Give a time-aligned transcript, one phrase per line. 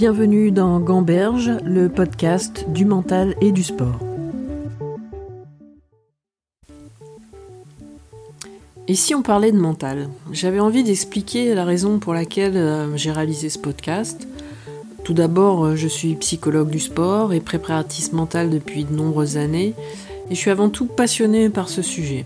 [0.00, 3.98] Bienvenue dans Gamberge, le podcast du mental et du sport.
[8.88, 10.08] Et si on parlait de mental?
[10.32, 14.26] J'avais envie d'expliquer la raison pour laquelle euh, j'ai réalisé ce podcast.
[15.04, 19.74] Tout d'abord, euh, je suis psychologue du sport et préparatiste mental depuis de nombreuses années,
[20.30, 22.24] et je suis avant tout passionnée par ce sujet.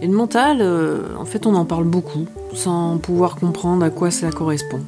[0.00, 4.10] Et le mental, euh, en fait, on en parle beaucoup, sans pouvoir comprendre à quoi
[4.10, 4.80] cela correspond.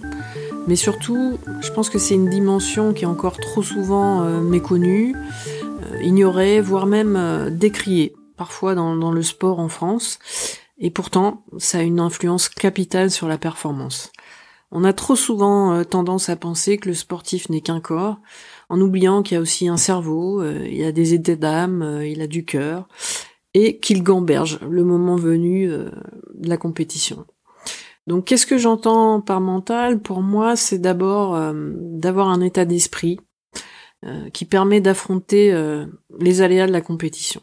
[0.68, 5.16] Mais surtout, je pense que c'est une dimension qui est encore trop souvent euh, méconnue,
[5.16, 10.18] euh, ignorée, voire même euh, décriée, parfois dans, dans, le sport en France.
[10.78, 14.12] Et pourtant, ça a une influence capitale sur la performance.
[14.70, 18.18] On a trop souvent tendance à penser que le sportif n'est qu'un corps,
[18.68, 22.26] en oubliant qu'il y a aussi un cerveau, il a des états d'âme, il a
[22.26, 22.86] du cœur,
[23.54, 27.26] et qu'il gamberge le moment venu de la compétition.
[28.08, 30.00] Donc qu'est-ce que j'entends par mental?
[30.00, 33.20] Pour moi, c'est d'abord euh, d'avoir un état d'esprit
[34.06, 35.84] euh, qui permet d'affronter euh,
[36.18, 37.42] les aléas de la compétition.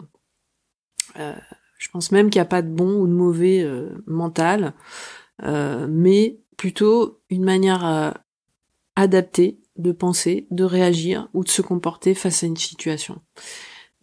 [1.15, 3.63] je pense même qu'il n'y a pas de bon ou de mauvais
[4.07, 4.73] mental,
[5.41, 8.13] mais plutôt une manière
[8.95, 13.21] adaptée de penser, de réagir ou de se comporter face à une situation.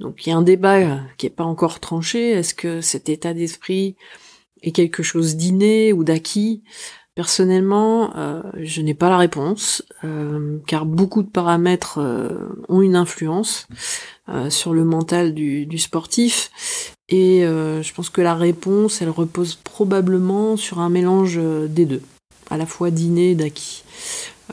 [0.02, 2.32] Donc il y a un débat qui n'est pas encore tranché.
[2.32, 3.96] Est-ce que cet état d'esprit
[4.62, 6.62] est quelque chose d'inné ou d'acquis?
[7.14, 12.30] Personnellement, euh, je n'ai pas la réponse, euh, car beaucoup de paramètres euh,
[12.68, 13.66] ont une influence
[14.48, 20.78] sur le mental du sportif, et je pense que la réponse, elle repose probablement sur
[20.78, 22.00] un mélange des deux,
[22.48, 23.82] à la fois d'inné et d'acquis.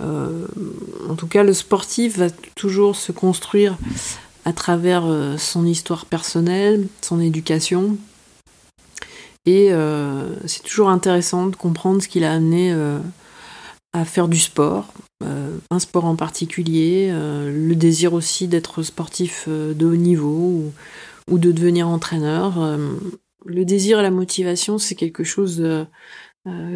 [0.01, 3.77] en tout cas, le sportif va toujours se construire
[4.49, 5.05] à travers
[5.37, 7.97] son histoire personnelle, son éducation,
[9.45, 12.99] et euh, c'est toujours intéressant de comprendre ce qui l'a amené euh,
[13.93, 19.85] à faire du sport, euh, un sport en particulier, le désir aussi d'être sportif de
[19.85, 20.71] haut niveau
[21.31, 22.77] ou, de devenir entraîneur.
[23.45, 25.63] le désir et la motivation, c'est quelque chose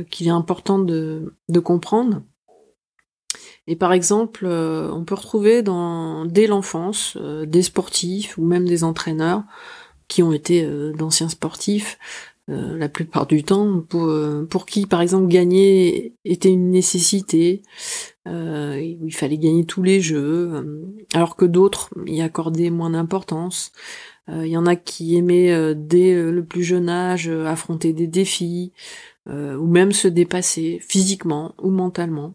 [0.10, 1.32] qu'il est important de,
[1.64, 2.24] comprendre.
[3.68, 9.44] Et par exemple, on peut retrouver dans, dès l'enfance des sportifs ou même des entraîneurs
[10.10, 11.98] qui ont été d'anciens sportifs
[12.50, 17.62] euh, la plupart du temps, pour, euh, pour qui par exemple gagner était une nécessité,
[18.28, 23.72] euh, il fallait gagner tous les jeux, euh, alors que d'autres y accordaient moins d'importance.
[24.30, 28.72] Il y en a qui aimaient dès le plus jeune âge affronter des défis,
[29.28, 32.34] ou même se dépasser physiquement ou mentalement.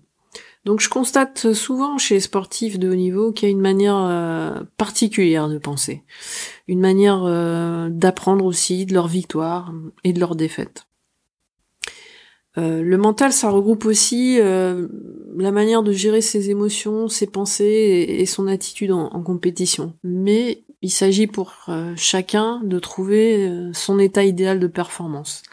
[0.68, 3.96] Donc je constate souvent chez les sportifs de haut niveau qu'il y a une manière
[3.96, 6.02] euh, particulière de penser,
[6.66, 9.72] une manière euh, d'apprendre aussi de leurs victoires
[10.04, 10.86] et de leurs défaites.
[12.58, 18.26] Euh, le mental, ça regroupe aussi la manière de gérer ses émotions, ses pensées et,
[18.26, 19.94] son attitude en, en, compétition.
[20.04, 21.54] Mais il s'agit pour
[21.96, 25.44] chacun de trouver son état idéal de performance,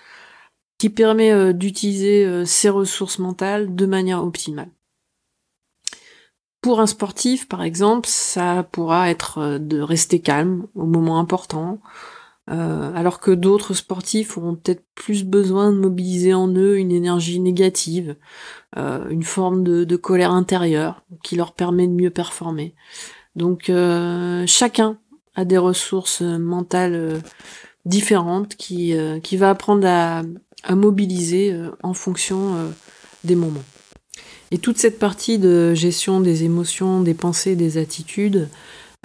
[0.77, 4.75] qui permet d'utiliser ses ressources mentales de manière optimale.
[6.65, 11.79] Pour un sportif, par exemple, ça pourra être euh, de rester calme au moment important,
[12.49, 17.39] euh, alors que d'autres sportifs auront peut-être plus besoin de mobiliser en eux une énergie
[17.39, 18.15] négative,
[18.77, 22.73] euh, une forme de, colère intérieure qui leur permet de mieux performer.
[23.35, 23.71] Donc
[24.47, 24.97] chacun
[25.35, 27.21] a des ressources mentales
[27.85, 30.23] différentes qui, qui va apprendre à,
[30.63, 32.55] à mobiliser en fonction
[33.23, 33.61] des moments.
[34.55, 38.47] Et toute cette partie de gestion des émotions, des pensées, des attitudes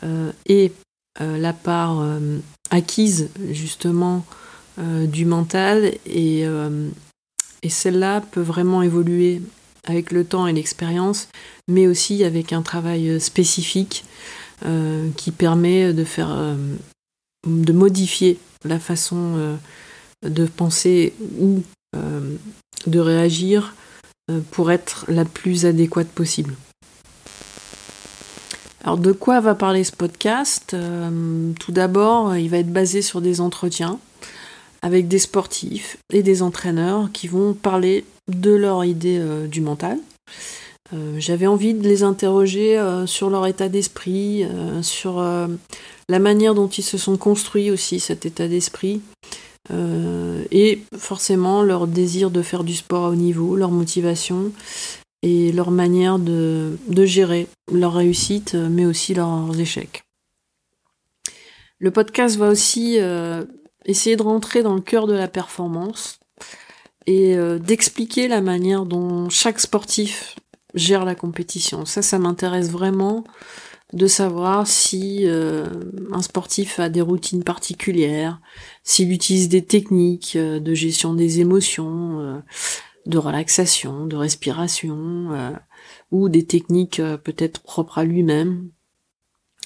[0.04, 0.70] euh, et
[1.20, 2.38] euh, la part euh,
[2.70, 4.24] acquise justement
[4.78, 5.92] du mental.
[6.06, 6.44] Et,
[7.62, 9.42] et celle-là peut vraiment évoluer
[9.84, 11.28] avec le temps et l'expérience,
[11.68, 14.06] mais aussi avec un travail spécifique
[15.16, 16.56] qui permet de faire
[17.46, 19.58] de modifier la façon
[20.24, 21.62] de penser ou
[22.86, 23.89] de réagir euh,
[24.50, 26.54] pour être la plus adéquate possible.
[28.82, 30.72] Alors de quoi va parler ce podcast?
[30.72, 33.98] Euh, Tout d'abord, il va être basé sur des entretiens
[34.82, 39.98] avec des sportifs et des entraîneurs qui vont parler de leur idée euh, du mental.
[41.18, 44.44] J'avais envie de les interroger sur leur état d'esprit,
[44.82, 45.22] sur
[46.08, 49.00] la manière dont ils se sont construits aussi cet état d'esprit,
[49.72, 54.52] euh, et forcément leur désir de faire du sport à haut niveau, leur motivation
[55.22, 60.02] et leur manière de, gérer leur réussite, mais aussi leurs échecs.
[61.78, 63.44] Le podcast va aussi euh,
[63.84, 66.18] essayer de rentrer dans le cœur de la performance
[67.06, 70.36] et d'expliquer la manière dont chaque sportif
[70.74, 71.84] gère la compétition.
[71.84, 73.24] Ça, ça m'intéresse vraiment
[73.92, 75.66] de savoir si euh,
[76.12, 78.40] un sportif a des routines particulières,
[78.84, 82.38] s'il utilise des techniques euh, de gestion des émotions, euh,
[83.06, 85.58] de relaxation, de respiration,
[86.10, 88.68] ou des techniques peut-être propres à lui-même.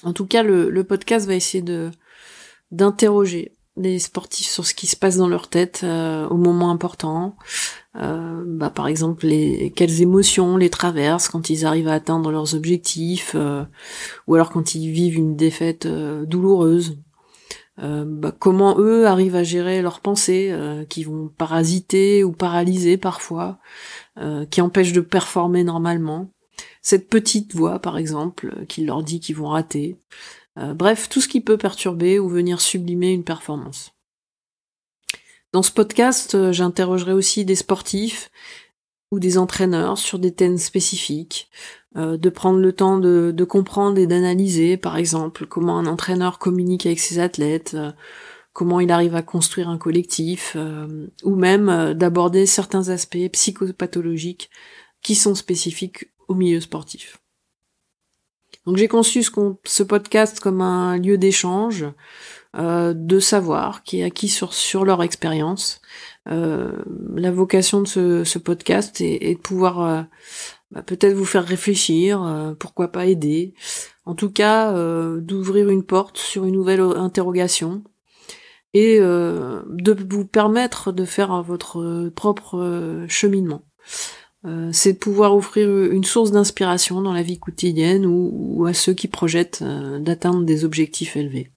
[0.03, 1.91] En tout cas, le, le podcast va essayer de
[2.71, 7.35] d'interroger les sportifs sur ce qui se passe dans leur tête au moment important,
[7.97, 12.55] euh, bah, par exemple, les, quelles émotions les traversent quand ils arrivent à atteindre leurs
[12.55, 13.63] objectifs, euh,
[14.27, 16.97] ou alors quand ils vivent une défaite euh, douloureuse.
[17.77, 20.55] Bah, comment eux arrivent à gérer leurs pensées,
[20.87, 23.59] qui vont parasiter ou paralyser parfois,
[24.49, 26.31] qui empêchent de performer normalement.
[26.81, 29.97] Cette petite voix, par exemple, qui leur dit qu'ils vont rater.
[30.57, 33.95] Bref, tout ce qui peut perturber ou venir sublimer une performance.
[35.55, 38.29] Dans ce podcast, euh, j'interrogerai aussi des sportifs
[39.09, 41.49] ou des entraîneurs sur des thèmes spécifiques,
[41.95, 46.85] euh, de prendre le temps de, comprendre et d'analyser, par exemple, comment un entraîneur communique
[46.85, 47.93] avec ses athlètes, euh,
[48.51, 50.57] comment il arrive à construire un collectif,
[51.23, 54.49] ou même d'aborder certains aspects psychopathologiques
[55.01, 57.17] qui sont spécifiques au milieu sportif.
[58.65, 61.85] Donc j'ai conçu ce podcast comme un lieu d'échange,
[62.57, 65.81] euh, de savoir qui est acquis sur, sur leur expérience.
[66.29, 66.71] Euh,
[67.13, 70.01] la vocation de ce, ce podcast est, de pouvoir euh,
[70.71, 73.53] bah, peut-être vous faire réfléchir, pourquoi pas aider.
[74.05, 74.73] En tout cas,
[75.19, 77.83] d'ouvrir une porte sur une nouvelle interrogation
[78.73, 83.63] et de vous permettre de faire votre propre cheminement.
[84.71, 89.07] C'est de pouvoir offrir une source d'inspiration dans la vie quotidienne ou, à ceux qui
[89.07, 89.63] projettent
[89.99, 91.51] d'atteindre des objectifs élevés.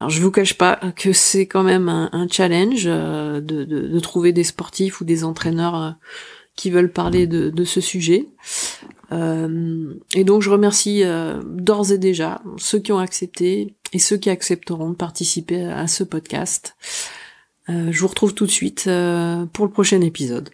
[0.00, 4.44] Alors je vous cache pas que c'est quand même un, challenge euh, de, trouver des
[4.44, 5.90] sportifs ou des entraîneurs euh,
[6.56, 8.28] qui veulent parler de, ce sujet.
[9.12, 11.02] Euh, et donc je remercie
[11.44, 16.04] d'ores et déjà ceux qui ont accepté et ceux qui accepteront de participer à ce
[16.04, 16.76] podcast.
[17.68, 20.50] je vous retrouve tout de suite pour le prochain épisode.